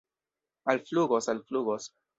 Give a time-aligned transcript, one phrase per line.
[0.65, 1.93] Alflugos, alflugos!